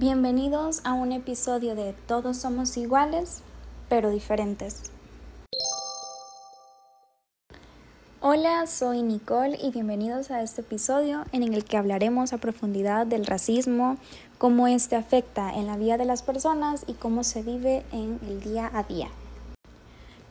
[0.00, 3.42] Bienvenidos a un episodio de Todos somos iguales,
[3.90, 4.90] pero diferentes.
[8.22, 13.26] Hola, soy Nicole y bienvenidos a este episodio en el que hablaremos a profundidad del
[13.26, 13.98] racismo,
[14.38, 18.40] cómo este afecta en la vida de las personas y cómo se vive en el
[18.40, 19.08] día a día.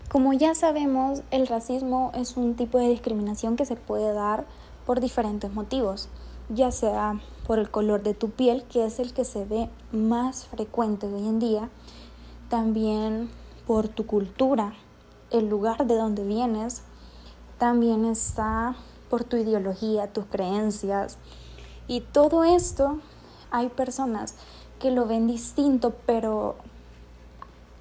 [0.10, 4.46] Como ya sabemos, el racismo es un tipo de discriminación que se puede dar
[4.88, 6.10] por diferentes motivos,
[6.50, 7.20] ya sea
[7.50, 11.28] por el color de tu piel, que es el que se ve más frecuente hoy
[11.28, 11.72] en día,
[12.48, 13.28] también
[13.66, 14.76] por tu cultura,
[15.32, 16.84] el lugar de donde vienes,
[17.58, 18.76] también está
[19.10, 21.18] por tu ideología, tus creencias.
[21.88, 23.00] Y todo esto
[23.50, 24.36] hay personas
[24.78, 26.56] que lo ven distinto, pero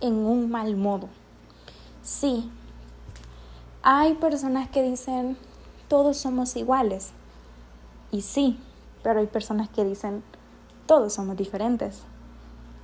[0.00, 1.10] en un mal modo.
[2.00, 2.50] Sí,
[3.82, 5.36] hay personas que dicen,
[5.88, 7.10] todos somos iguales.
[8.10, 8.58] Y sí,
[9.08, 10.22] pero hay personas que dicen,
[10.84, 12.02] todos somos diferentes.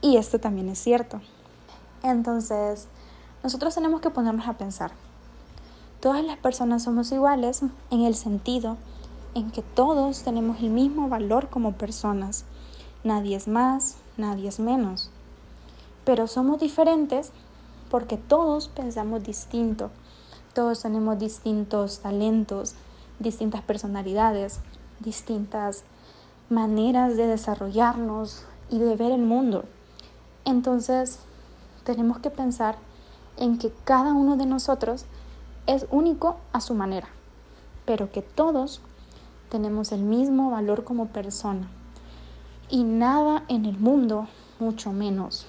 [0.00, 1.20] Y esto también es cierto.
[2.02, 2.88] Entonces,
[3.42, 4.92] nosotros tenemos que ponernos a pensar.
[6.00, 8.78] Todas las personas somos iguales en el sentido
[9.34, 12.46] en que todos tenemos el mismo valor como personas.
[13.02, 15.10] Nadie es más, nadie es menos.
[16.06, 17.32] Pero somos diferentes
[17.90, 19.90] porque todos pensamos distinto.
[20.54, 22.76] Todos tenemos distintos talentos,
[23.18, 24.60] distintas personalidades,
[25.00, 25.84] distintas
[26.54, 29.64] maneras de desarrollarnos y de ver el mundo.
[30.44, 31.18] Entonces,
[31.84, 32.76] tenemos que pensar
[33.36, 35.04] en que cada uno de nosotros
[35.66, 37.08] es único a su manera,
[37.84, 38.80] pero que todos
[39.50, 41.68] tenemos el mismo valor como persona.
[42.70, 45.46] Y nada en el mundo, mucho menos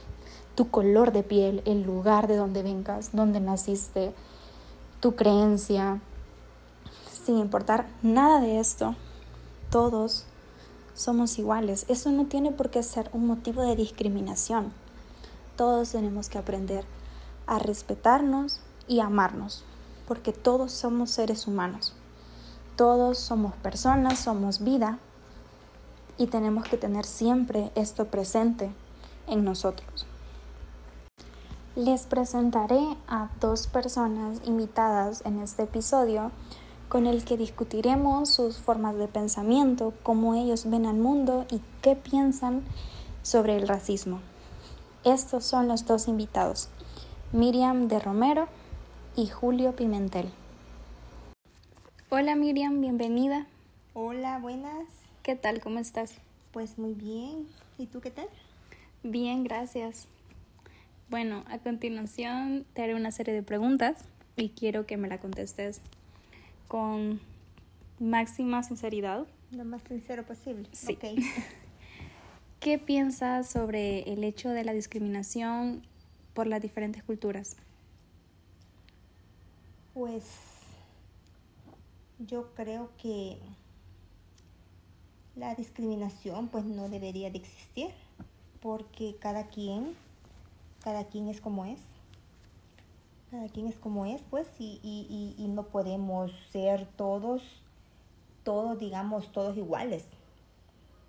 [0.56, 4.14] tu color de piel, el lugar de donde vengas, donde naciste,
[5.02, 6.00] tu creencia,
[7.12, 8.96] sin importar nada de esto,
[9.70, 10.26] todos
[10.96, 11.86] somos iguales.
[11.90, 14.74] Eso no tiene por qué ser un motivo de discriminación.
[15.56, 16.86] Todos tenemos que aprender
[17.46, 19.64] a respetarnos y amarnos
[20.08, 21.94] porque todos somos seres humanos.
[22.76, 25.00] Todos somos personas, somos vida
[26.18, 28.72] y tenemos que tener siempre esto presente
[29.28, 30.06] en nosotros.
[31.76, 36.32] Les presentaré a dos personas invitadas en este episodio
[36.90, 41.96] con el que discutiremos sus formas de pensamiento, cómo ellos ven al mundo y qué
[41.96, 42.64] piensan
[43.24, 44.22] sobre el racismo.
[45.04, 46.70] Estos son los dos invitados,
[47.32, 48.48] Miriam de Romero
[49.16, 50.32] y Julio Pimentel.
[52.10, 53.48] Hola Miriam, bienvenida.
[53.94, 54.86] Hola, buenas.
[55.24, 55.62] ¿Qué tal?
[55.62, 56.16] ¿Cómo estás?
[56.52, 57.48] Pues muy bien.
[57.78, 58.28] ¿Y tú qué tal?
[59.04, 60.08] Bien, gracias.
[61.10, 65.82] Bueno, a continuación te haré una serie de preguntas y quiero que me la contestes
[66.68, 67.20] con
[68.00, 69.26] máxima sinceridad.
[69.52, 70.68] Lo más sincero posible.
[70.72, 70.98] Sí.
[72.60, 75.86] ¿Qué piensas sobre el hecho de la discriminación
[76.34, 77.58] por las diferentes culturas?
[79.94, 80.24] Pues
[82.20, 83.38] yo creo que
[85.36, 87.90] la discriminación pues no debería de existir
[88.62, 89.96] porque cada quien,
[90.84, 91.80] cada quien es como es.
[93.32, 97.42] Cada quien es como es, pues, y, y, y, no podemos ser todos,
[98.44, 100.06] todos, digamos, todos iguales.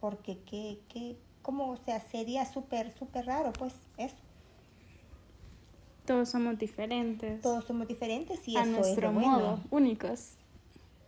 [0.00, 4.16] Porque, ¿qué, qué, cómo, o sea, sería súper, súper raro, pues, eso.
[6.06, 7.40] Todos somos diferentes.
[7.42, 10.36] Todos somos diferentes y a eso nuestro es modo, únicos.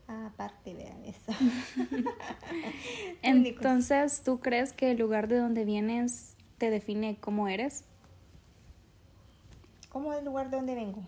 [0.08, 1.32] Aparte, vean eso.
[3.22, 7.84] Entonces, ¿tú crees que el lugar de donde vienes te define cómo eres?
[9.88, 11.03] ¿Cómo el lugar de donde vengo?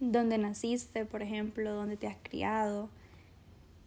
[0.00, 2.88] Donde naciste, por ejemplo, donde te has criado.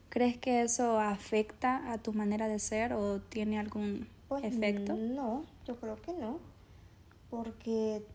[0.10, 4.96] ¿Crees que eso afecta a tu manera de ser o tiene algún pues, efecto?
[4.96, 6.40] No, yo creo que no.
[7.30, 8.06] Porque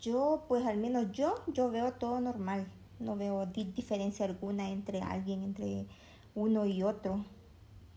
[0.00, 2.66] yo, pues al menos yo, yo veo todo normal.
[2.98, 5.86] No veo diferencia alguna entre alguien, entre
[6.34, 7.24] uno y otro.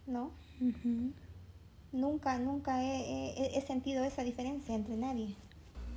[0.06, 0.32] ¿No?
[1.92, 5.36] Nunca, nunca he, he, sentido esa diferencia entre nadie.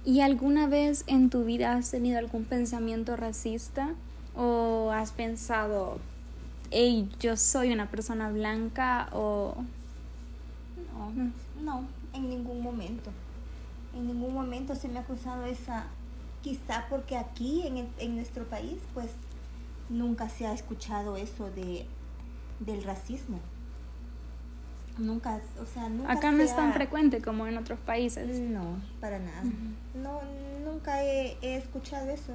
[0.07, 3.93] ¿Y alguna vez en tu vida has tenido algún pensamiento racista?
[4.37, 5.99] ¿O has pensado,
[6.71, 9.09] hey, yo soy una persona blanca?
[9.13, 9.57] ¿O
[10.95, 11.33] no?
[11.61, 13.11] No, en ningún momento.
[13.97, 15.87] En ningún momento se me ha acusado esa,
[16.41, 19.11] quizá porque aquí en, en nuestro país pues
[19.89, 21.85] nunca se ha escuchado eso de,
[22.61, 23.41] del racismo.
[24.99, 28.41] Nunca, o sea, nunca Acá no es tan frecuente como en otros países.
[28.41, 29.43] No, para nada.
[29.95, 30.21] No,
[30.65, 32.33] nunca he, he, escuchado eso.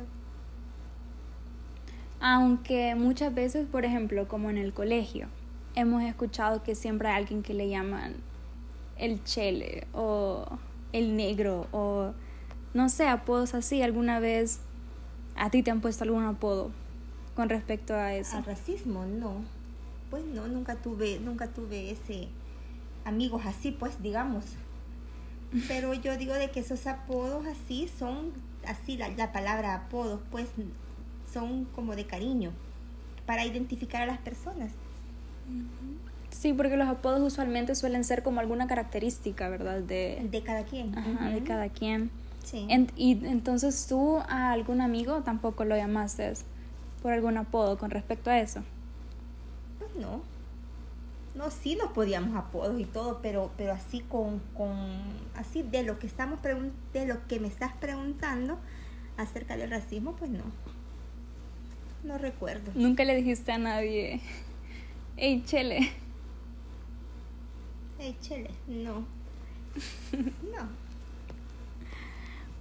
[2.20, 5.28] Aunque muchas veces, por ejemplo, como en el colegio,
[5.74, 8.14] hemos escuchado que siempre hay alguien que le llaman
[8.98, 10.46] el chele o
[10.94, 12.14] el negro o
[12.74, 13.82] no sé, apodos así.
[13.82, 14.60] ¿Alguna vez
[15.36, 16.72] a ti te han puesto algún apodo
[17.36, 18.38] con respecto a eso?
[18.38, 19.42] Al racismo, no.
[20.12, 22.28] Pues no, nunca tuve, nunca tuve ese
[23.06, 24.46] amigos así, pues digamos.
[25.68, 28.32] Pero yo digo de que esos apodos así son,
[28.66, 30.48] así la, la palabra apodos, pues
[31.32, 32.52] son como de cariño,
[33.26, 34.72] para identificar a las personas.
[36.30, 39.82] Sí, porque los apodos usualmente suelen ser como alguna característica, ¿verdad?
[39.82, 40.98] De, de cada quien.
[40.98, 42.10] Ajá, de cada quien.
[42.44, 42.66] Sí.
[42.96, 46.34] y entonces tú a algún amigo tampoco lo llamaste
[47.04, 48.64] por algún apodo con respecto a eso.
[49.78, 50.22] Pues no.
[51.34, 54.72] No, sí nos podíamos apodos y todo, pero, pero así con, con
[55.36, 58.60] así de lo que estamos de lo que me estás preguntando
[59.18, 60.44] acerca del racismo, pues no.
[62.04, 62.72] No recuerdo.
[62.76, 64.20] Nunca le dijiste a nadie,
[65.18, 65.92] hey Chele.
[68.00, 69.06] Hey Chele, no.
[70.14, 70.82] no.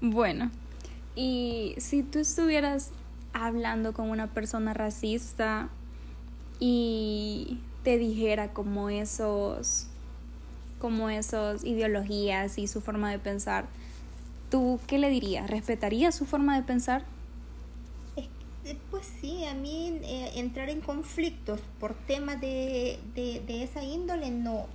[0.00, 0.50] Bueno,
[1.16, 2.92] y si tú estuvieras
[3.32, 5.68] hablando con una persona racista
[6.58, 9.86] y te dijera como esos
[10.78, 13.66] como ideologías y su forma de pensar,
[14.50, 15.48] ¿tú qué le dirías?
[15.50, 17.04] ¿Respetarías su forma de pensar?
[18.90, 24.30] pues sí, a mí eh, entrar en conflictos por temas de, de, de, esa índole
[24.30, 24.66] no,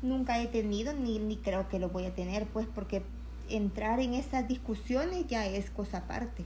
[0.00, 3.02] nunca he tenido ni, ni creo que lo voy a tener, pues porque
[3.48, 6.44] entrar en esas discusiones ya es cosa aparte,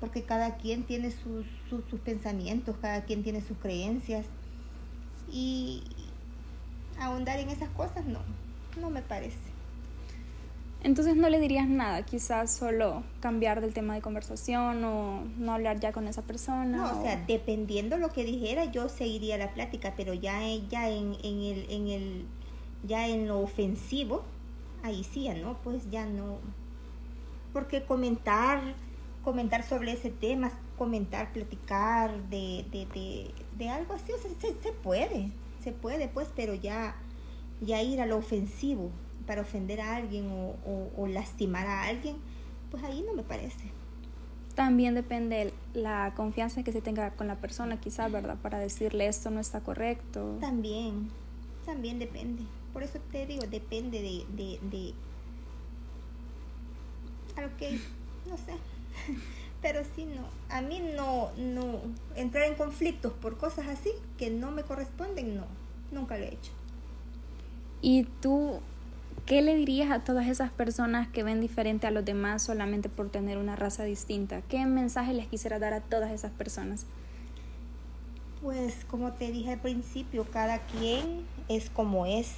[0.00, 4.26] porque cada quien tiene sus, sus, pensamientos, cada quien tiene sus creencias
[5.30, 5.82] y
[6.98, 8.20] ahondar en esas cosas no,
[8.80, 9.54] no me parece.
[10.84, 15.80] Entonces no le dirías nada, quizás solo cambiar del tema de conversación o no hablar
[15.80, 16.76] ya con esa persona.
[16.76, 21.16] No, o, sea, dependiendo lo que dijera, yo seguiría la plática, pero ya, ya en,
[21.22, 22.26] en, el, en el,
[22.86, 24.24] ya en lo ofensivo,
[24.82, 25.56] ahí sí, ¿no?
[25.64, 26.36] Pues ya no.
[27.54, 28.60] Porque comentar,
[29.24, 34.60] comentar sobre ese tema, comentar, platicar de, de, de, de algo así, o sea, se,
[34.60, 35.30] se, puede,
[35.62, 36.94] se puede, pues, pero ya,
[37.60, 38.90] ya ir a lo ofensivo
[39.26, 42.16] para ofender a alguien o, o, o lastimar a alguien,
[42.70, 43.70] pues ahí no me parece.
[44.54, 48.36] También depende la confianza que se tenga con la persona, quizás, ¿verdad?
[48.40, 50.36] Para decirle esto no está correcto.
[50.40, 51.10] También,
[51.66, 52.44] también depende.
[52.72, 54.94] Por eso te digo, depende de, de, de
[57.36, 57.80] a lo que,
[58.28, 58.52] no sé.
[59.62, 60.22] Pero sí, no.
[60.54, 61.80] A mí no, no,
[62.16, 65.46] entrar en conflictos por cosas así que no me corresponden, no.
[65.90, 66.52] Nunca lo he hecho.
[67.80, 68.60] ¿Y tú
[69.26, 73.10] qué le dirías a todas esas personas que ven diferente a los demás solamente por
[73.10, 74.42] tener una raza distinta?
[74.42, 76.86] ¿Qué mensaje les quisiera dar a todas esas personas?
[78.42, 82.34] Pues como te dije al principio, cada quien es como es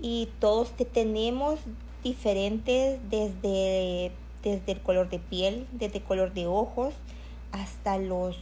[0.00, 1.60] y todos te tenemos
[2.02, 6.94] diferentes desde, desde el color de piel, desde el color de ojos,
[7.52, 8.38] hasta los,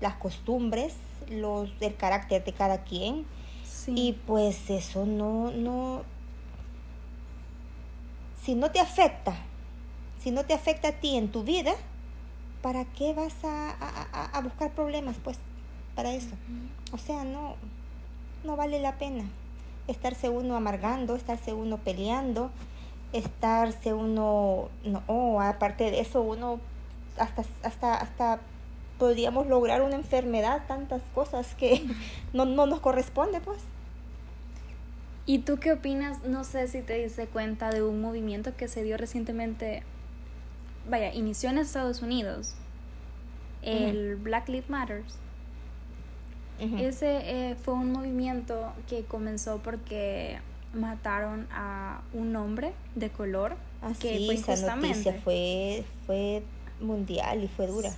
[0.00, 0.94] las costumbres,
[1.30, 3.26] los, el carácter de cada quien.
[3.86, 6.02] Y pues eso no, no,
[8.42, 9.34] si no te afecta,
[10.22, 11.74] si no te afecta a ti en tu vida,
[12.62, 15.16] ¿para qué vas a, a, a buscar problemas?
[15.22, 15.38] Pues
[15.94, 16.34] para eso.
[16.92, 17.56] O sea, no,
[18.44, 19.24] no vale la pena
[19.86, 22.50] estarse uno amargando, estarse uno peleando,
[23.14, 26.60] estarse uno, no, aparte de eso, uno
[27.16, 28.40] hasta, hasta, hasta
[28.98, 31.86] podríamos lograr una enfermedad, tantas cosas que
[32.32, 33.60] no, no nos corresponde, pues.
[35.26, 36.24] ¿Y tú qué opinas?
[36.24, 39.82] No sé si te diste cuenta de un movimiento que se dio recientemente,
[40.88, 42.54] vaya, inició en Estados Unidos,
[43.62, 45.18] el Black Lives Matters.
[46.78, 50.38] Ese eh, fue un movimiento que comenzó porque
[50.74, 53.56] mataron a un hombre de color.
[53.82, 56.42] Así, que pues, esa noticia fue, fue
[56.80, 57.90] mundial y fue dura.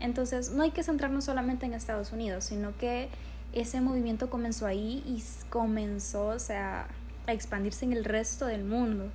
[0.00, 3.08] Entonces, no hay que centrarnos solamente en Estados Unidos, sino que
[3.52, 6.86] ese movimiento comenzó ahí y comenzó, o sea,
[7.26, 9.10] a expandirse en el resto del mundo.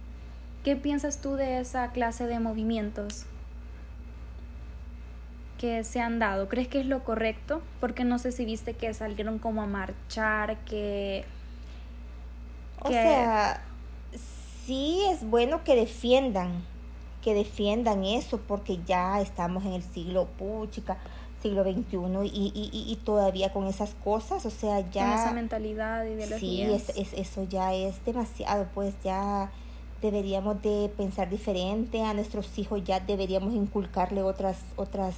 [0.64, 3.26] ¿Qué piensas tú de esa clase de movimientos?
[5.64, 6.50] que se han dado?
[6.50, 7.62] ¿Crees que es lo correcto?
[7.80, 11.24] Porque no sé si viste que salieron como a marchar, que...
[12.84, 13.64] O sea,
[14.66, 16.64] sí es bueno que defiendan,
[17.22, 20.98] que defiendan eso, porque ya estamos en el siglo, puchica,
[21.42, 25.10] siglo XXI y, y, y, todavía con esas cosas, o sea, ya...
[25.10, 26.80] Con esa mentalidad, ideología.
[26.80, 29.52] Sí, es, eso ya es demasiado, pues ya
[30.02, 35.16] deberíamos de pensar diferente, a nuestros hijos ya deberíamos inculcarle otras, otras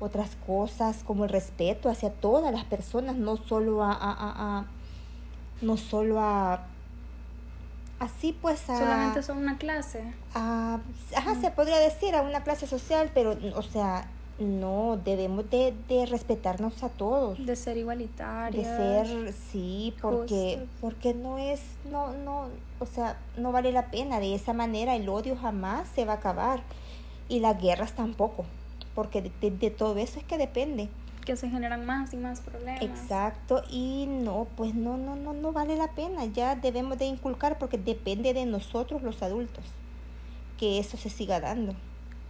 [0.00, 4.66] otras cosas como el respeto hacia todas las personas, no solo a, a, a,
[5.62, 6.66] no solo a
[8.00, 8.78] así pues a...
[8.78, 10.04] Solamente son una clase.
[10.34, 10.80] a-
[11.16, 14.08] ajá, se podría decir a una clase social, pero, o sea,
[14.38, 17.44] no, debemos de, de respetarnos a todos.
[17.46, 18.64] De ser igualitarios.
[18.66, 20.68] De ser, sí, porque, Justos.
[20.80, 21.60] porque no es,
[21.90, 22.48] no, no,
[22.80, 24.18] o sea, no vale la pena.
[24.18, 26.62] De esa manera el odio jamás se va a acabar.
[27.28, 28.44] Y las guerras tampoco,
[28.94, 30.88] porque de, de- de todo eso es que depende.
[31.24, 32.82] Que se generan más y más problemas.
[32.82, 36.24] Exacto, y no, pues no, no, no, no vale la pena.
[36.26, 39.64] Ya debemos de inculcar porque depende de nosotros los adultos
[40.58, 41.74] que eso se siga dando.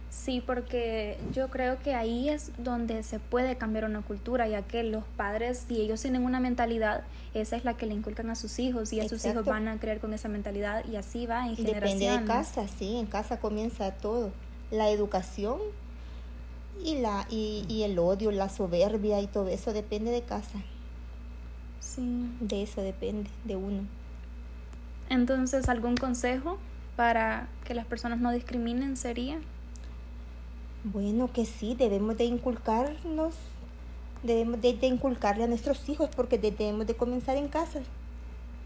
[0.09, 4.81] Sí, porque yo creo que ahí es donde se puede cambiar una cultura, ya que
[4.83, 8.57] los padres, si ellos tienen una mentalidad, esa es la que le inculcan a sus
[8.59, 11.55] hijos y a sus hijos van a creer con esa mentalidad y así va en
[11.55, 12.21] Depende generaciones.
[12.21, 14.31] de casa, sí, en casa comienza todo.
[14.71, 15.59] La educación
[16.83, 20.59] y, la, y, y el odio, la soberbia y todo eso depende de casa.
[21.79, 22.29] Sí.
[22.39, 23.83] De eso depende, de uno.
[25.09, 26.57] Entonces, ¿algún consejo
[26.95, 29.39] para que las personas no discriminen sería?
[30.83, 33.35] Bueno, que sí, debemos de inculcarnos,
[34.23, 37.79] debemos de, de inculcarle a nuestros hijos porque de- debemos de comenzar en casa.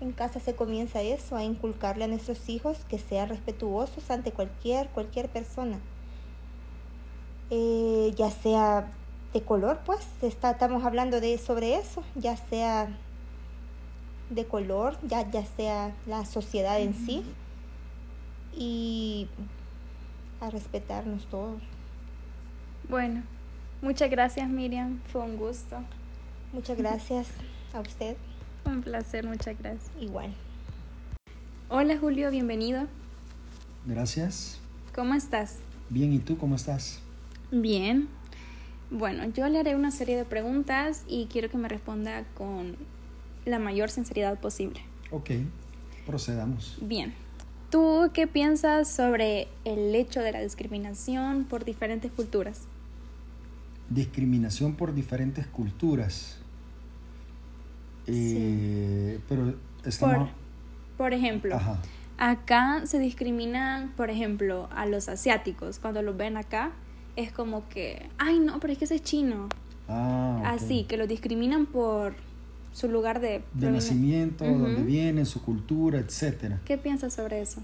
[0.02, 4.88] En casa se comienza eso, a inculcarle a nuestros hijos que sean respetuosos ante cualquier,
[4.90, 5.80] cualquier persona.
[7.50, 8.92] Eh, ya sea
[9.34, 12.90] de color, pues, está, estamos hablando de sobre eso, ya sea
[14.30, 17.24] de color, ya, ya sea la sociedad en sí,
[18.56, 19.28] y
[20.42, 21.62] a respetarnos todos.
[22.88, 23.24] Bueno,
[23.82, 25.78] muchas gracias Miriam, fue un gusto.
[26.54, 27.28] Muchas gracias
[27.74, 28.18] a usted.
[28.66, 29.92] Un placer, muchas gracias.
[30.00, 30.34] Igual.
[31.70, 32.88] Hola Julio, bienvenido.
[33.86, 34.60] Gracias.
[34.94, 35.58] ¿Cómo estás?
[35.90, 37.02] Bien, ¿y tú cómo estás?
[37.52, 38.08] Bien.
[38.92, 42.76] Bueno, yo le haré una serie de preguntas y quiero que me responda con
[43.46, 44.82] la mayor sinceridad posible.
[45.12, 45.32] Ok,
[46.06, 46.78] procedamos.
[46.82, 47.14] Bien.
[47.70, 52.68] ¿Tú qué piensas sobre el hecho de la discriminación por diferentes culturas?
[53.90, 56.40] Discriminación por diferentes culturas.
[58.08, 59.54] Eh, Pero
[59.86, 60.30] estamos...
[60.98, 61.80] Por, por ejemplo, Ajá.
[62.18, 65.78] acá se discriminan, por ejemplo, a los asiáticos.
[65.78, 66.72] Cuando los ven acá,
[67.16, 69.50] es como que, ay, no, pero es que ese es chino.
[69.88, 70.42] Ah.
[70.46, 72.14] Así, que los discriminan por
[72.72, 73.44] su lugar de...
[73.54, 74.60] De nacimiento, Ujú.
[74.60, 76.60] dónde vienen, su cultura, etcétera.
[76.66, 77.62] ¿Qué piensas sobre eso?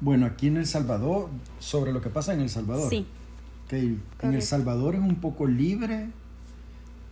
[0.00, 2.90] Bueno, aquí en El Salvador, sobre lo que pasa en El Salvador.
[2.90, 3.06] Sí.
[3.66, 4.42] Ok, En El.
[4.42, 6.08] Salvador es un poco libre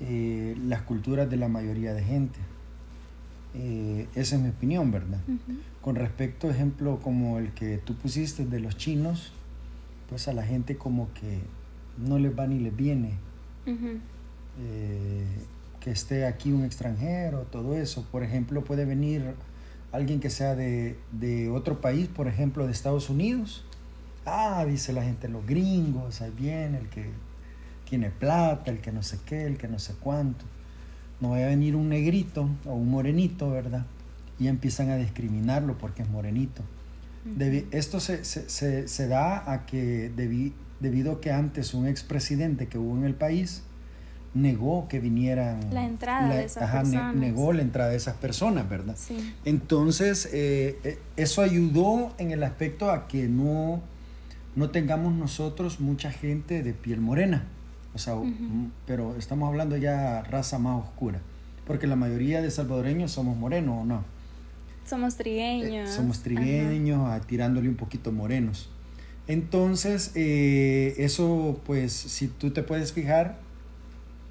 [0.01, 2.39] eh, las culturas de la mayoría de gente.
[3.55, 5.21] Eh, esa es mi opinión, ¿verdad?
[5.81, 9.33] Con respecto, ejemplo, como el que tú pusiste de los chinos,
[10.09, 11.41] pues a la gente como que
[11.99, 13.15] no les va ni les viene
[14.61, 15.27] eh,
[15.81, 18.05] que esté aquí un extranjero, todo eso.
[18.11, 19.35] Por ejemplo, puede venir
[19.93, 23.65] alguien que sea de, de otro país, por ejemplo, de Estados Unidos.
[24.27, 27.11] Ah, dice la gente, los gringos, ahí viene el que
[27.89, 30.45] tiene plata, el que no sé qué, el que no sé cuánto.
[31.21, 33.87] No vaya a venir un negrito o un morenito, ¿verdad?
[34.39, 36.63] Y empiezan a discriminarlo porque es morenito.
[37.27, 41.87] Debi- esto se, se- se- se da a que debi- debido a que antes un
[41.87, 43.63] expresidente que hubo en el país
[44.35, 45.61] negó que vinieran...
[45.73, 47.17] La entrada de esas ajá, ne- personas.
[47.17, 48.95] negó la entrada de esas personas, ¿verdad?
[48.97, 49.35] Sí.
[49.45, 53.81] Entonces, eh, eh, eso ayudó en el aspecto a que no,
[54.55, 57.45] no tengamos nosotros mucha gente de piel morena.
[57.95, 61.21] O sea, mm, pero estamos hablando ya raza más oscura.
[61.67, 64.05] Porque la mayoría de salvadoreños somos morenos, ¿o no?
[64.89, 65.91] Somos Eh, trigueños.
[65.91, 68.71] somos trigueños, ah, tirándole un poquito morenos.
[69.27, 73.39] Entonces, eh, eso, pues, si tú te puedes fijar,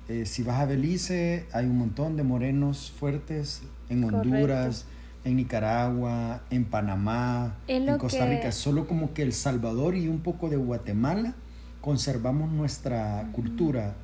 [0.10, 4.30] eh, si vas a Belice, hay un montón de morenos fuertes en Correcto.
[4.30, 4.86] Honduras,
[5.24, 8.52] en Nicaragua, en Panamá, en Costa que- Rica.
[8.52, 11.36] Solo como que El Salvador y un poco de Guatemala
[11.82, 13.96] conservamos nuestra cultura,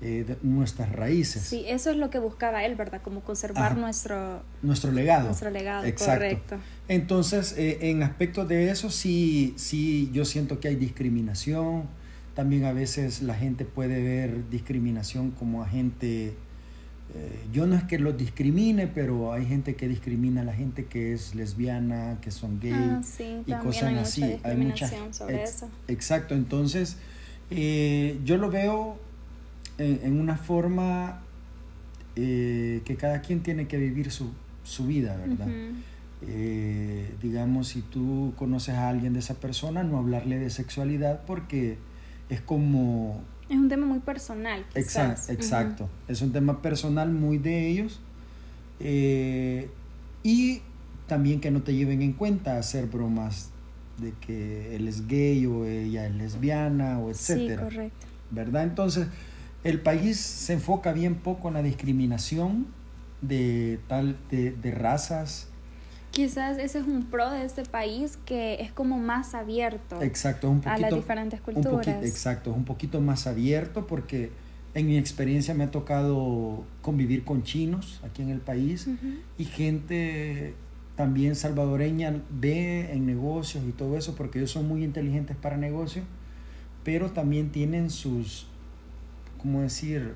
[0.00, 3.00] eh, de- nuestras raíces, Sí, eso es lo que buscaba él, ¿verdad?
[3.02, 3.80] Como conservar Ajá.
[3.80, 4.42] nuestro...
[4.62, 5.26] nuestro legado.
[5.26, 6.12] Nuestro legado, Exacto.
[6.14, 6.56] correcto.
[6.86, 11.84] Entonces, eh, en aspecto de eso, sí, sí, yo siento que hay discriminación.
[12.34, 16.34] También a veces la gente puede ver discriminación como a gente.
[17.14, 20.84] eh, yo no es que los discrimine, pero hay gente que discrimina a la gente
[20.84, 24.22] que es lesbiana, que son gay Ah, sí, y cosas hay mucha así.
[24.22, 25.68] Hay mucha discriminación sobre ex- eso.
[25.88, 26.34] Exacto.
[26.34, 26.98] Entonces,
[27.50, 28.98] eh, yo lo veo
[29.78, 31.22] en, en una forma
[32.16, 34.32] eh, que cada quien tiene que vivir su,
[34.64, 35.46] su vida, ¿verdad?
[35.46, 35.76] Ujú.
[36.22, 41.78] Eh, digamos, si tú conoces a alguien de esa persona, no hablarle de sexualidad porque
[42.28, 43.20] es como...
[43.48, 45.30] Es un tema muy personal, quizás.
[45.30, 48.00] exacto, es un tema personal muy de ellos.
[48.80, 49.70] Eh,
[50.22, 50.60] y
[51.06, 53.50] también que no te lleven en cuenta hacer bromas
[53.98, 57.68] de que él es gay o ella es lesbiana o etcétera.
[57.68, 58.06] Sí, correcto.
[58.30, 58.64] ¿Verdad?
[58.64, 59.06] Entonces,
[59.64, 62.66] el país se enfoca bien poco en la discriminación
[63.20, 65.48] de tal de, de razas.
[66.10, 70.60] Quizás ese es un pro de este país que es como más abierto Exacto, un
[70.60, 72.04] poquito, a las diferentes un poquito- culturas.
[72.04, 74.30] exacto, es un poquito más abierto porque
[74.74, 79.06] en mi experiencia me ha tocado convivir con chinos aquí en el país Ujú.
[79.36, 80.54] y gente
[80.96, 86.04] también salvadoreña ve en negocios y todo eso porque ellos son muy inteligentes para negocios,
[86.84, 88.46] pero también tienen sus,
[89.38, 90.14] ¿cómo decir?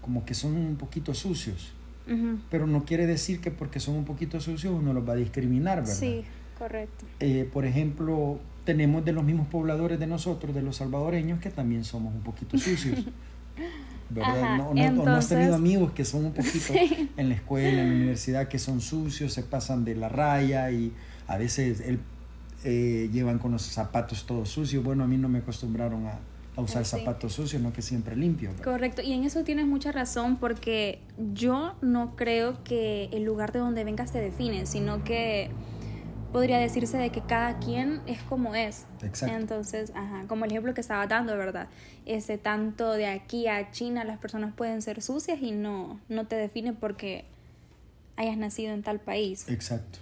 [0.00, 1.72] Como que son un poquito sucios.
[2.06, 2.38] Ujú.
[2.50, 5.78] Pero no quiere decir que porque son un poquito sucios uno los va a discriminar,
[5.80, 5.92] ¿verdad?
[5.94, 6.22] Sí,
[6.58, 7.04] correcto.
[7.20, 11.84] Eh, por ejemplo, tenemos de los mismos pobladores de nosotros, de los salvadoreños, que también
[11.84, 13.06] somos un poquito sucios.
[14.08, 14.40] ¿Verdad?
[14.42, 17.10] Ajá, no, no- no has tenido entonces- amigos que son un poquito Sí.
[17.16, 20.92] en la escuela, en la universidad, que son sucios, se pasan de la raya y
[21.26, 21.98] a veces el-
[22.62, 24.84] eh, llevan con los zapatos todos sucios.
[24.84, 26.18] Bueno, a mí no me acostumbraron a,
[26.56, 26.98] a usar sí.
[26.98, 28.54] zapatos sucios, no que siempre limpios.
[28.54, 28.64] ¿verdad?
[28.64, 31.00] Correcto, y en eso tienes mucha razón porque
[31.34, 35.50] yo no creo que el lugar de donde vengas te define, sino que
[36.32, 38.86] podría decirse de que cada quien es como es.
[39.02, 39.36] Exacto.
[39.36, 41.68] Entonces, ajá, como el ejemplo que estaba dando, ¿verdad?
[42.04, 46.36] Este, tanto de aquí a China las personas pueden ser sucias y no, no te
[46.36, 47.24] define porque
[48.16, 49.46] hayas nacido en tal país.
[49.48, 49.98] Exacto.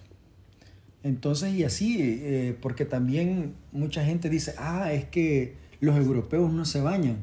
[1.03, 6.65] Entonces, y así, eh, porque también mucha gente dice, ah, es que los europeos no
[6.65, 7.19] se bañan.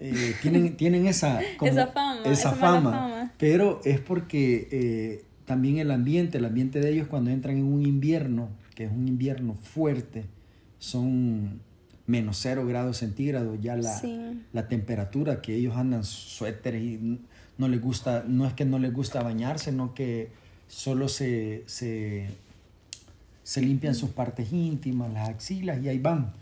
[0.00, 3.32] Eh, tienen, tienen esa, Esa fama, esa esa mala fama, fama.
[3.38, 7.82] pero es porque eh, también el ambiente, el ambiente de ellos cuando entran en un
[7.86, 10.24] invierno, que es un invierno fuerte,
[10.78, 11.60] son
[12.06, 14.42] menos cero grados centígrados ya la, Sí.
[14.52, 17.20] la temperatura, que ellos andan suéteres y
[17.56, 20.28] no les gusta, no es que no les gusta bañarse, sino que
[20.68, 22.26] solo se, se,
[23.42, 26.32] se limpian sus partes íntimas, las axilas y ahí van.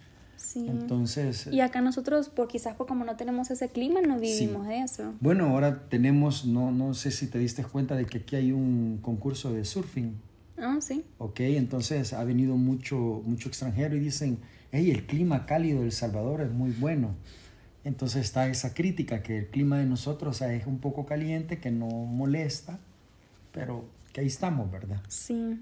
[0.42, 0.66] Sí.
[0.68, 5.14] Entonces, y acá nosotros, por quizás por como no tenemos ese clima, no vivimos eso.
[5.20, 8.98] bueno, ahora tenemos, no, no sé si te diste cuenta de que aquí hay un
[9.00, 10.14] concurso de surfing.
[10.58, 11.04] Ah, sí.
[11.18, 14.38] Ok, entonces ha venido mucho, mucho extranjero y dicen,
[14.72, 17.14] hey, el clima cálido de El Salvador es muy bueno.
[17.84, 21.58] Entonces está esa crítica que el clima de nosotros o sea, es un poco caliente,
[21.58, 22.80] que no molesta,
[23.52, 25.00] pero que ahí estamos, ¿verdad?
[25.08, 25.60] Sí.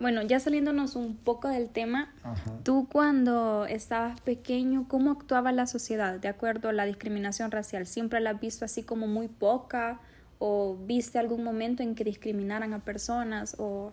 [0.00, 2.58] Bueno, ya saliéndonos un poco del tema, Ajá.
[2.62, 7.86] tú cuando estabas pequeño, ¿cómo actuaba la sociedad de acuerdo a la discriminación racial?
[7.86, 10.00] ¿Siempre la has visto así como muy poca?
[10.38, 13.56] ¿O viste algún momento en que discriminaran a personas?
[13.58, 13.92] O...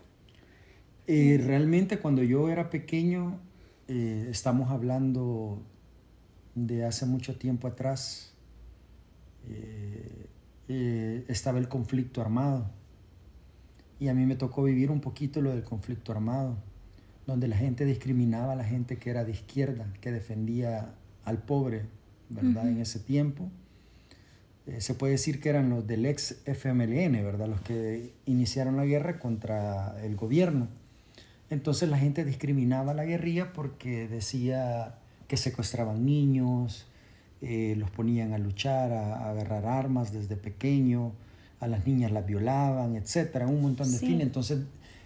[1.07, 3.37] Eh, realmente cuando yo era pequeño,
[3.89, 5.61] eh, estamos hablando
[6.55, 8.33] de hace mucho tiempo atrás,
[9.49, 10.27] eh,
[10.69, 12.69] eh, estaba el conflicto armado.
[13.99, 16.57] Y a mí me tocó vivir un poquito lo del conflicto armado,
[17.25, 20.93] donde la gente discriminaba a la gente que era de izquierda, que defendía
[21.25, 21.85] al pobre,
[22.29, 22.67] ¿verdad?
[22.69, 23.49] En ese tiempo.
[24.67, 27.47] Eh, se puede decir que eran los del ex FMLN, ¿verdad?
[27.47, 30.67] Los que iniciaron la guerra contra el gobierno.
[31.49, 34.95] Entonces la gente discriminaba a la guerrilla porque decía
[35.27, 36.85] que secuestraban niños,
[37.41, 41.13] eh, los ponían a luchar, a, a agarrar armas desde pequeño,
[41.59, 44.05] a las niñas las violaban, etcétera, un montón de Sí.
[44.07, 44.21] fines.
[44.27, 44.59] Entonces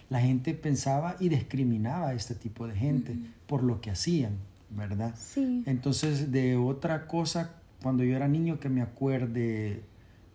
[0.09, 3.15] la gente pensaba y discriminaba a este tipo de gente
[3.47, 4.33] por lo que hacían,
[4.69, 5.15] ¿verdad?
[5.17, 5.63] Sí.
[5.65, 9.81] Entonces, de otra cosa, cuando yo era niño, que me acuerde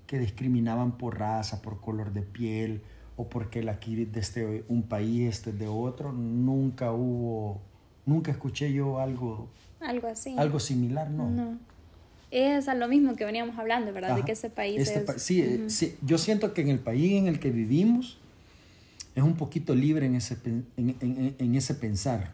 [0.07, 2.81] que discriminaban por raza, por color de piel,
[3.17, 7.61] o porque el aquí de este un país, este de otro, nunca hubo,
[8.07, 9.49] nunca escuché yo algo,
[9.81, 10.35] Algo así.
[10.39, 11.29] algo similar, no.
[11.31, 11.59] No.
[12.39, 14.15] Es a lo mismo que veníamos hablando, ¿verdad?
[14.15, 15.05] De que ese país Este es...
[15.07, 18.19] pa- sí, eh, sí, yo siento que en el país en el que vivimos
[19.15, 22.33] es un poquito libre en ese, en, en- en ese pensar.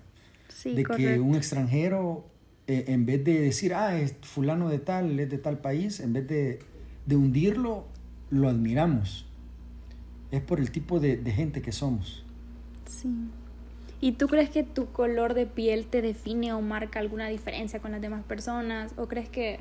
[0.48, 2.26] Sí, de que un extranjero,
[2.66, 6.12] eh, en vez de decir, ah, es fulano de tal, es de tal país, en
[6.12, 6.58] vez de,
[7.06, 7.86] de hundirlo,
[8.30, 9.26] lo admiramos.
[10.32, 12.24] Es por el tipo de, de gente que somos.
[12.90, 13.08] Sí.
[14.00, 17.92] ¿Y tú crees que tu color de piel te define o marca alguna diferencia con
[17.92, 18.94] las demás personas?
[18.96, 19.60] ¿O crees que...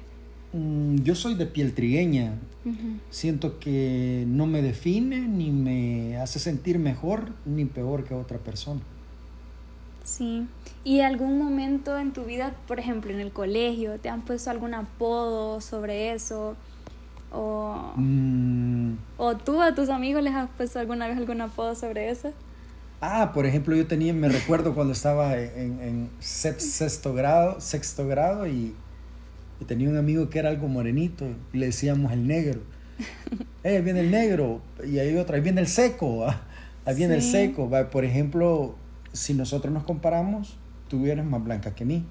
[0.54, 2.34] Mm, yo soy de piel trigueña.
[2.66, 3.00] Ujú.
[3.10, 8.82] Siento que no me define, ni me hace sentir mejor, ni peor que otra persona.
[10.04, 10.48] Sí.
[10.84, 14.74] ¿Y algún momento en tu vida, por ejemplo, en el colegio, te han puesto algún
[14.74, 16.56] apodo sobre eso?
[17.32, 22.10] ¿O, Mm, o tú a tus amigos les has puesto alguna vez algún apodo sobre
[22.10, 22.34] eso?
[23.02, 28.08] Ah, por ejemplo, yo tenía, me recuerdo cuando estaba en, en sex- sexto grado, sexto
[28.08, 28.76] grado y,
[29.62, 32.60] y tenía un amigo que era algo morenito y le decíamos el negro.
[33.64, 36.26] Eh, viene el negro y hay otro, ahí viene el seco.
[36.28, 36.42] ah.
[36.84, 37.70] ahí viene el seco.
[37.70, 38.74] Va, Por ejemplo,
[39.14, 42.04] si nosotros nos comparamos, tú eres más blanca que mí,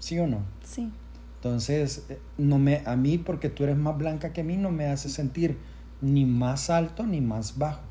[0.00, 0.40] ¿sí o no?
[0.64, 0.90] Sí.
[1.36, 4.86] Entonces, eh, no me, a mí, porque tú eres más blanca que mí, no me
[4.86, 5.58] hace sentir
[6.00, 7.82] ni más alto ni más bajo.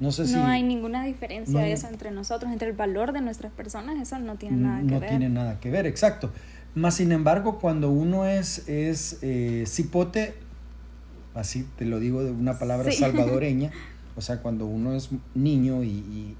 [0.00, 2.76] No sé si No hay ninguna diferencia no de hay- eso entre nosotros, entre el
[2.76, 5.10] valor de nuestras personas, eso no tiene nada que no ver.
[5.10, 6.30] tiene nada que ver, exacto.
[6.74, 10.34] Más sin embargo, cuando uno es, es eh, cipote,
[11.34, 12.98] así te lo digo de una palabra Sí.
[13.00, 13.70] salvadoreña,
[14.16, 16.36] o sea, cuando uno es niño y, y-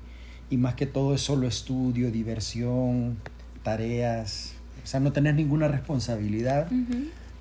[0.51, 3.17] y más que todo es solo estudio, diversión,
[3.62, 6.69] tareas, o sea, no tener ninguna responsabilidad.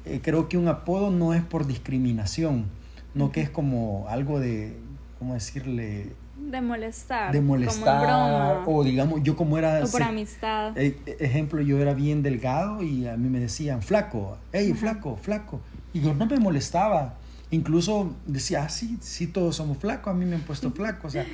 [0.06, 2.66] Eh, creo que un apodo no es por discriminación,
[3.14, 4.76] no que es como algo de,
[5.20, 6.08] ¿cómo decirle?
[6.40, 7.32] De molestar.
[7.34, 8.64] De molestar, broma.
[8.68, 9.78] o digamos, yo como era...
[9.80, 10.78] O por se- amistad.
[10.78, 14.80] eh, ejemplo, yo era bien delgado y a mí me decían, flaco, hey, Ajá.
[14.80, 15.60] flaco, flaco.
[15.94, 17.16] Y yo no me molestaba.
[17.52, 21.08] Incluso decía, ah, sí, sí, todos somos flacos, a mí me han puesto flaco.
[21.08, 21.26] O sea,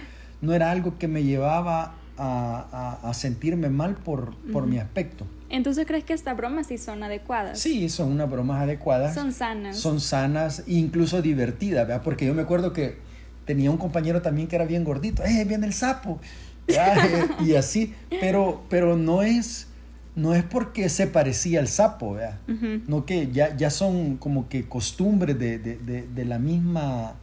[0.42, 5.26] no era algo que me llevaba a, a- a sentirme mal por, por mi aspecto.
[5.50, 7.60] Entonces, ¿crees que estas bromas sí son adecuadas?
[7.60, 9.13] Sí, son unas bromas adecuadas.
[9.13, 9.78] Son sanas.
[9.78, 12.02] Son sanas e incluso divertidas, ¿verdad?
[12.04, 12.98] Porque yo me acuerdo que
[13.45, 16.19] tenía un compañero también que era bien gordito, ¡eh, viene el sapo!
[16.67, 16.97] ¿verdad?
[17.39, 19.67] Eh, y así, pero, pero no es,
[20.15, 22.17] no es porque se parecía al sapo.
[22.88, 27.15] No que ya, ya son como que costumbres de, de- de- de la misma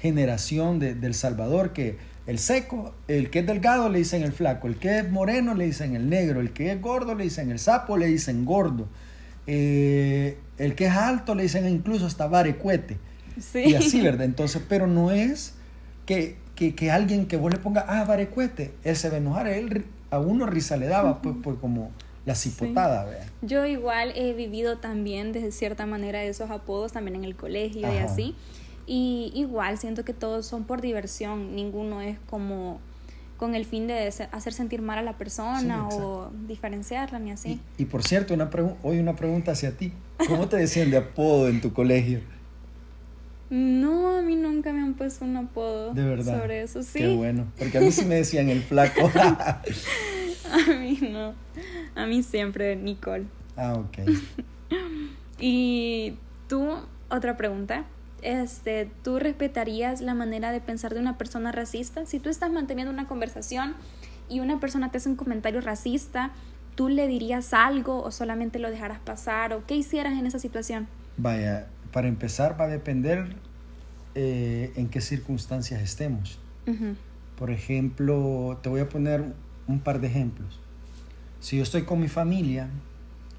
[0.00, 1.96] generación de, del Salvador, que
[2.26, 5.66] el seco, el que es delgado le dicen el flaco, el que es moreno le
[5.66, 8.88] dicen el negro, el que es gordo le dicen el sapo, le dicen gordo,
[9.46, 12.96] Eh, el que es alto le dicen incluso hasta varecuete.
[13.40, 13.64] Sí.
[13.66, 14.24] Y así, ¿verdad?
[14.24, 15.54] Entonces, pero no es
[16.06, 19.48] que, que, que alguien que vos le ponga, ah, varecuete, él se va a enojar,
[19.48, 21.90] él, a uno risa le daba, pues, pues como
[22.24, 23.26] la cipotada, ¿verdad?
[23.42, 27.98] Yo igual he vivido también de cierta manera esos apodos también en el colegio y
[27.98, 28.36] así.
[28.86, 32.80] Y igual siento que todos son por diversión, ninguno es como
[33.36, 37.60] con el fin de hacer sentir mal a la persona Sí, o diferenciarla ni así.
[37.76, 38.48] Y, y por cierto, una
[38.84, 39.92] hoy una pregunta hacia ti.
[40.28, 42.20] ¿Cómo te decían de apodo en tu colegio?
[43.54, 46.40] No, a mí nunca me han puesto un apodo De verdad.
[46.40, 47.00] sobre eso, sí.
[47.00, 47.52] Qué bueno.
[47.58, 49.10] Porque a mí sí me decían el flaco.
[50.50, 51.34] A mí no.
[51.94, 53.26] A mí siempre Nicole.
[53.56, 53.98] ah, ok.
[55.38, 56.14] Y
[56.48, 56.76] tú,
[57.10, 57.84] otra pregunta.
[58.22, 62.06] Este, ¿tú respetarías la manera de pensar de una persona racista?
[62.06, 63.74] Si tú estás manteniendo una conversación
[64.30, 66.30] y una persona te hace un comentario racista,
[66.74, 70.86] ¿tú le dirías algo o solamente lo dejarás pasar o qué hicieras en esa situación?
[71.18, 73.36] Vaya, para empezar va a depender
[74.14, 76.38] eh, en qué circunstancias estemos.
[77.36, 79.34] Por ejemplo, te voy a poner
[79.66, 80.60] un par de ejemplos.
[81.40, 82.68] Si yo estoy con mi familia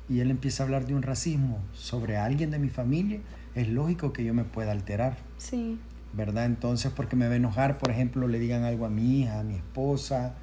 [0.09, 3.19] y él empieza a hablar de un racismo sobre alguien de mi familia,
[3.55, 5.79] es lógico que yo me pueda alterar, Sí.
[6.11, 6.45] ¿verdad?
[6.45, 9.43] Entonces, porque me va a enojar, por ejemplo, le digan algo a mi hija, a
[9.43, 10.33] mi esposa,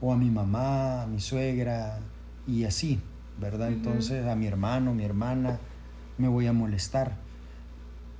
[0.00, 1.98] o a mi mamá, a mi suegra,
[2.46, 3.00] y así,
[3.40, 3.68] ¿verdad?
[3.68, 5.58] Entonces, a mi hermano, mi hermana,
[6.18, 7.16] me voy a molestar.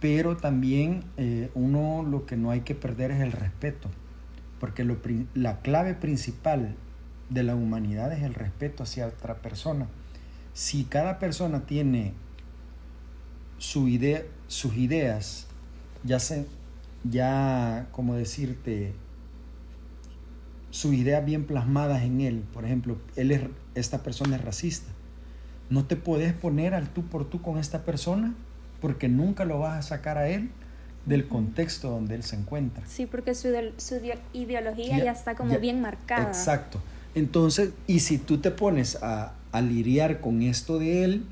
[0.00, 3.88] Pero también eh, uno lo que no hay que perder es el respeto,
[4.60, 4.98] porque lo
[5.34, 6.76] la clave principal
[7.30, 9.88] de la humanidad es el respeto hacia otra persona.
[10.52, 12.14] Si cada persona tiene
[13.58, 13.88] su
[14.46, 15.46] sus ideas,
[16.04, 16.46] ya se,
[17.04, 18.94] ya, como decirte,
[20.70, 22.44] sus ideas bien plasmadas en él.
[22.52, 23.42] Por ejemplo, él es,
[23.74, 24.90] esta persona es racista.
[25.70, 28.34] No te puedes poner al tú por tú con esta persona
[28.80, 30.50] porque nunca lo vas a sacar a él
[31.06, 32.84] del contexto donde él se encuentra.
[32.86, 36.28] Sí, porque su, su ideo- ideología Ya- ya, está como ya- bien marcada.
[36.28, 36.80] Exacto.
[37.14, 41.24] Entonces, y si tú te pones a, a lidiar con esto de él,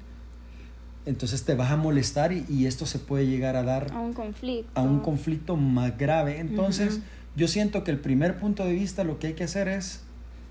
[1.05, 4.13] entonces te vas a molestar y, y esto se puede llegar a dar A un
[4.13, 4.71] conflicto.
[4.75, 6.41] a un conflicto más grave.
[6.41, 7.01] Entonces,
[7.37, 10.01] yo siento que el primer punto de vista lo que hay que hacer es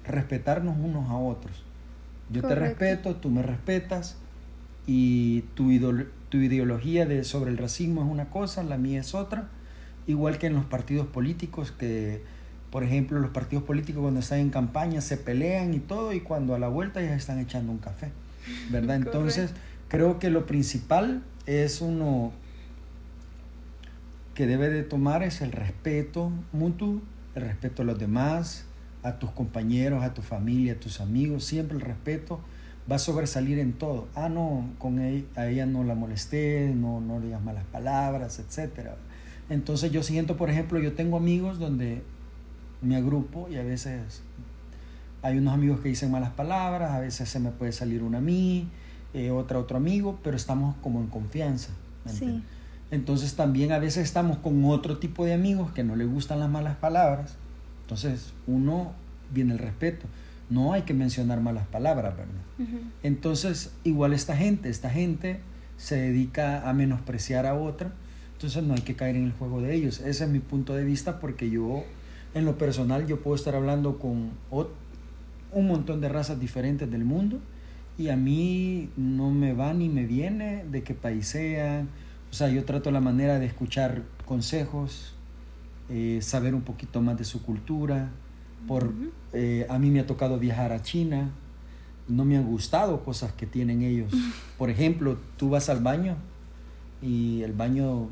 [0.05, 1.63] respetarnos unos a otros.
[2.29, 4.15] Yo te respeto, tú me respetas
[4.87, 5.71] y tu,
[6.35, 9.47] tu ideología de, sobre el racismo es una cosa, la mía es otra.
[10.05, 12.21] Igual que en los partidos políticos, que
[12.71, 16.53] por ejemplo los partidos políticos cuando están en campaña se pelean y todo y cuando
[16.53, 18.11] a la vuelta ya están echando un café.
[18.69, 18.97] ¿Verdad?
[18.97, 19.51] Entonces,
[19.87, 22.33] creo que lo principal es uno
[24.33, 27.01] que debe de tomar es el respeto mutuo,
[27.35, 28.65] el respeto a los demás,
[29.03, 32.41] a tus compañeros, a tu familia, a tus amigos, siempre el respeto
[32.89, 34.07] va a sobresalir en todo.
[34.15, 38.39] Ah, no, con ella, a ella no la molesté, no, no le digas malas palabras,
[38.39, 38.89] etc.
[39.49, 42.03] Entonces yo siento, por ejemplo, yo tengo amigos donde
[42.81, 44.21] me agrupo y a veces
[45.21, 48.21] hay unos amigos que dicen malas palabras, a veces se me puede salir una a
[48.21, 48.67] mí,
[49.13, 51.69] eh, otra a otro amigo, pero estamos como en confianza.
[52.05, 52.43] ¿me Sí.
[52.91, 56.49] Entonces también a veces estamos con otro tipo de amigos que no les gustan las
[56.49, 57.35] malas palabras
[57.81, 58.93] Entonces, uno
[59.33, 60.05] viene el respeto.
[60.49, 62.81] No hay que mencionar malas palabras, ¿verdad?
[63.03, 65.39] Entonces, igual esta gente, esta gente
[65.77, 67.93] se dedica a menospreciar a otra,
[68.33, 69.99] entonces no hay que caer en el juego de ellos.
[69.99, 71.83] Ese es mi punto de vista porque yo,
[72.33, 74.31] en lo personal, yo puedo estar hablando con
[75.51, 77.39] un montón de razas diferentes del mundo
[77.97, 81.89] y a mí no me va ni me viene de qué país sean.
[82.29, 85.15] O sea, yo trato la manera de escuchar consejos,
[85.89, 88.11] eh, saber un poquito más de su cultura,
[88.67, 88.93] por,
[89.33, 91.31] eh, a mí me ha tocado viajar a China,
[92.07, 94.13] no me han gustado cosas que tienen ellos.
[94.57, 96.15] Por ejemplo, tú vas al baño
[97.01, 98.09] y el baño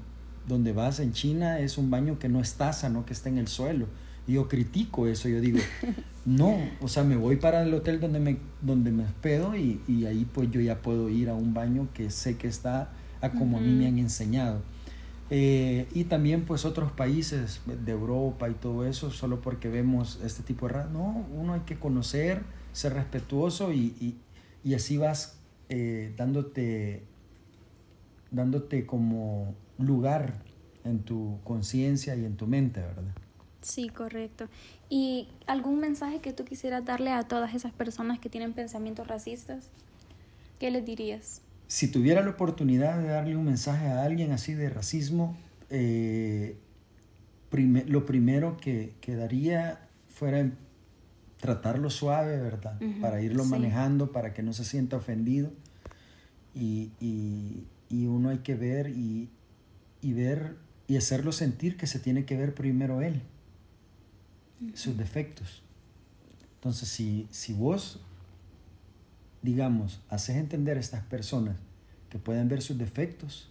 [0.48, 3.38] donde vas en China es un baño que no es taza, no que está en
[3.38, 3.88] el suelo.
[4.28, 5.60] Y yo critico eso, yo digo,
[6.26, 10.06] no, o sea, me voy para el hotel donde me, donde me hospedo y, y
[10.06, 12.90] ahí pues yo ya puedo ir a un baño que sé que está
[13.22, 14.62] a como a mí me han enseñado.
[15.36, 20.44] Eh, y también pues otros países de Europa y todo eso, solo porque vemos este
[20.44, 20.76] tipo de...
[20.92, 24.16] No, uno hay que conocer, ser respetuoso y,
[24.64, 27.02] y, así vas eh, dándote,
[28.30, 30.36] dándote como lugar
[30.84, 33.16] en tu conciencia y en tu mente, ¿verdad?
[33.64, 34.50] Sí, correcto.
[34.88, 39.72] ¿Y algún mensaje que tú quisieras darle a todas esas personas que tienen pensamientos racistas?
[40.60, 41.42] ¿Qué les dirías?
[41.74, 45.36] Si tuviera la oportunidad de darle un mensaje a alguien así de racismo,
[45.72, 46.56] eh,
[47.88, 50.52] lo primero que, que, daría fuera
[51.40, 52.80] tratarlo suave, ¿verdad?
[53.02, 55.52] Para irlo manejando, para que no se sienta ofendido.
[56.54, 59.32] Y, y, y uno hay que ver y,
[60.04, 63.24] y, ver y hacerlo sentir que se tiene que ver primero él,
[64.76, 65.64] sus defectos.
[66.58, 68.00] Entonces, si, si vos
[69.44, 71.58] digamos, haces entender a estas personas
[72.10, 73.50] que pueden ver sus defectos,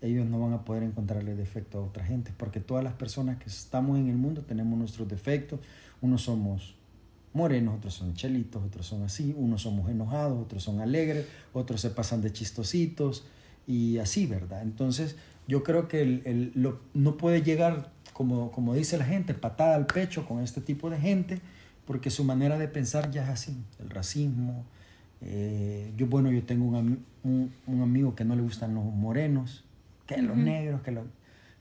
[0.00, 3.48] ellos no van a poder encontrarle defecto a otra gente, porque todas las personas que
[3.48, 5.60] estamos en el mundo tenemos nuestros defectos,
[6.00, 6.74] unos somos
[7.34, 11.90] morenos, otros son chelitos, otros son así, unos somos enojados, otros son alegres, otros se
[11.90, 13.24] pasan de chistositos
[13.66, 14.62] y así, ¿verdad?
[14.62, 19.74] Entonces yo creo que el, lo, no puede llegar, como, como dice la gente, patada
[19.74, 21.40] al pecho con este tipo de gente,
[21.86, 24.64] porque su manera de pensar ya es así, el racismo,
[25.20, 29.64] eh, yo, bueno, yo tengo un, un, amigo que no le gustan los morenos,
[30.06, 30.96] que los negros, que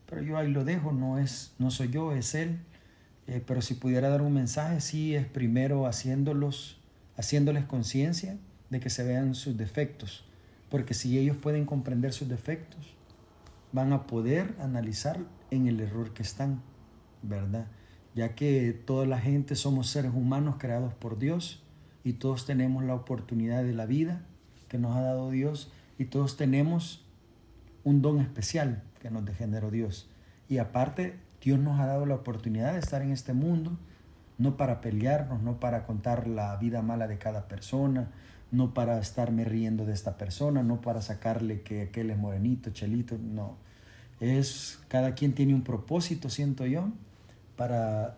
[0.05, 2.59] pero yo ahí lo dejo, no, es, no soy yo, es él.
[3.27, 6.79] Eh, pero si pudiera dar un mensaje, sí, es primero haciéndolos,
[7.17, 8.37] haciéndoles conciencia
[8.69, 10.23] de que se vean sus defectos,
[10.69, 12.95] porque si ellos pueden comprender sus defectos,
[13.73, 15.19] van a poder analizar
[15.51, 16.61] en el error que están,
[17.21, 17.67] ¿verdad?
[18.15, 21.63] Ya que toda la gente somos seres humanos creados por Dios
[22.07, 24.21] y todos tenemos la oportunidad de la vida
[24.69, 27.05] que nos ha dado Dios y todos tenemos
[27.83, 30.09] un don especial que nos generó Dios.
[30.47, 33.77] Y aparte, Dios nos ha dado la oportunidad de estar en este mundo,
[34.37, 38.09] no para pelearnos, no para contar la vida mala de cada persona,
[38.51, 43.17] no para estarme riendo de esta persona, no para sacarle que aquel es morenito, chelito,
[43.17, 43.57] no.
[44.21, 46.87] Es, cada quien tiene un propósito, siento yo,
[47.57, 48.15] para,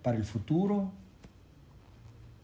[0.00, 0.92] para el futuro,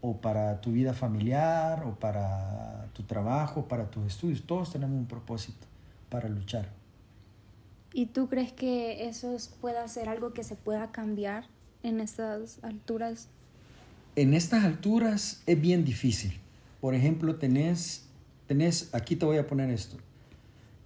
[0.00, 4.42] o para tu vida familiar, o para tu trabajo, para tus estudios.
[4.42, 5.66] Todos tenemos un propósito
[6.08, 6.68] para luchar.
[7.92, 11.44] ¿Y tú crees que eso pueda ser algo que se pueda cambiar
[11.82, 13.28] en estas alturas?
[14.14, 16.38] En estas alturas es bien difícil.
[16.80, 18.06] Por ejemplo, tenés,
[18.46, 19.96] tenés aquí te voy a poner esto.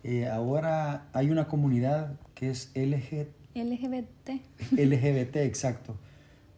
[0.04, 4.30] Eh, ahora hay una comunidad que es LG, LGBT.
[4.72, 5.96] LGBT, exacto.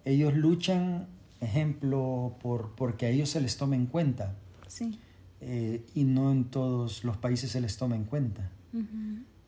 [0.04, 1.08] Ellos luchan
[1.44, 4.34] ejemplo, por, porque a ellos se les toma en cuenta.
[4.66, 4.98] Sí.
[5.40, 8.50] Eh, y no en todos los países se les toma en cuenta.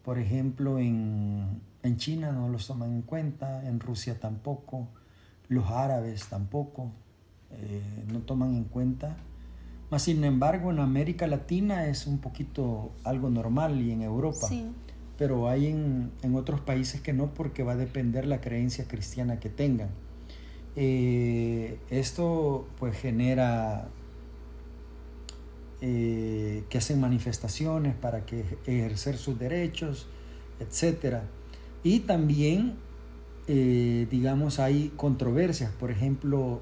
[0.05, 4.89] Por ejemplo, en, en, China no los toman en cuenta, en Rusia tampoco,
[5.49, 6.93] los árabes tampoco
[7.51, 9.17] eh, no toman en cuenta.
[9.91, 14.47] Mas, sin embargo, en América Latina es un poquito algo normal y en Europa.
[14.49, 14.71] Sí.
[15.17, 19.41] Pero hay en, en otros países que no porque va a depender la creencia cristiana
[19.41, 19.89] que tengan.
[20.77, 23.89] Eh, esto pues genera
[25.81, 30.07] eh, que hacen manifestaciones para que ejercer sus derechos,
[30.61, 31.21] etc.
[31.83, 32.75] Y también,
[33.49, 36.61] eh, digamos, hay controversias, por ejemplo,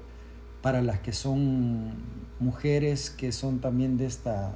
[0.61, 1.93] para las que son
[2.39, 4.55] mujeres que son también de esta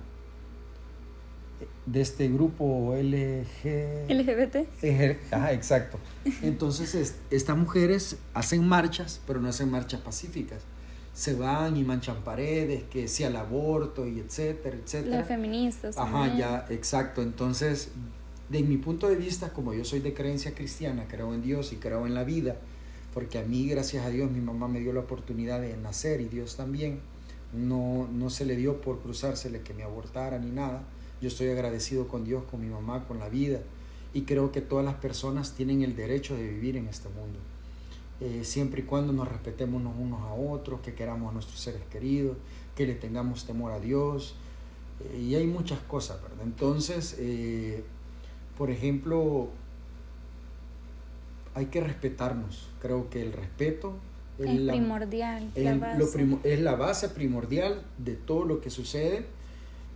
[1.85, 4.09] de este grupo LG...
[4.09, 5.33] LGBT.
[5.33, 5.97] Ajá, exacto.
[6.41, 10.63] Entonces, estas mujeres hacen marchas, pero no hacen marchas pacíficas.
[11.13, 15.17] Se van y manchan paredes, que sea el aborto y etcétera, etcétera.
[15.17, 15.97] Las feministas.
[15.97, 17.21] Ajá, ya, exacto.
[17.21, 17.89] Entonces,
[18.49, 21.77] de mi punto de vista, como yo soy de creencia cristiana, creo en Dios y
[21.77, 22.57] creo en la vida,
[23.13, 26.25] porque a mí, gracias a Dios, mi mamá me dio la oportunidad de nacer y
[26.25, 26.99] Dios también.
[27.53, 30.83] No, no se le dio por cruzársele que me abortara ni nada.
[31.21, 33.59] Yo estoy agradecido con Dios, con mi mamá, con la vida
[34.13, 37.39] y creo que todas las personas tienen el derecho de vivir en este mundo.
[38.21, 42.37] Eh, siempre y cuando nos respetemos unos a otros, que queramos a nuestros seres queridos,
[42.75, 44.35] que le tengamos temor a Dios.
[45.01, 46.43] Eh, y hay muchas cosas, ¿verdad?
[46.43, 47.83] Entonces, eh,
[48.57, 49.49] por ejemplo,
[51.53, 52.67] hay que respetarnos.
[52.81, 53.93] Creo que el respeto
[54.39, 55.51] es, primordial.
[55.53, 55.99] Es la,
[56.43, 59.25] es la base primordial de todo lo que sucede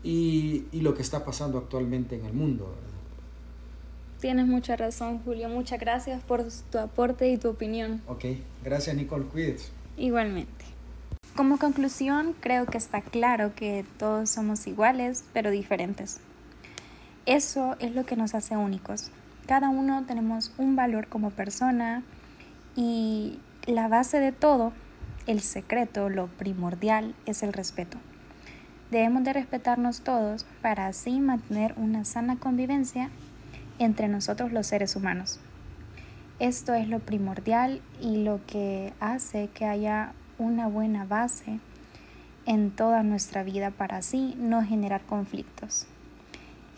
[0.03, 2.75] y, y, lo que está pasando actualmente en el mundo.
[4.19, 5.49] Tienes mucha razón, Julio.
[5.49, 8.01] Muchas gracias por tu aporte y tu opinión.
[8.07, 8.25] Ok,
[8.63, 9.63] gracias Nicole, cuídate.
[9.97, 10.65] Igualmente.
[11.35, 16.19] Como conclusión, creo que está claro que todos somos iguales, pero diferentes.
[17.25, 19.09] Eso es lo que nos hace únicos.
[19.47, 22.03] Cada uno tenemos un valor como persona
[22.75, 24.73] y la base de todo,
[25.25, 27.97] el secreto, lo primordial, es el respeto.
[28.93, 33.10] Debemos de respetarnos todos para así mantener una sana convivencia
[33.79, 35.39] entre nosotros los seres humanos.
[36.38, 41.60] Esto es lo primordial y lo que hace que haya una buena base
[42.45, 45.88] en toda nuestra vida para así no generar conflictos.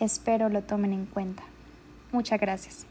[0.00, 1.42] Espero lo tomen en cuenta.
[2.12, 2.84] Muchas gracias.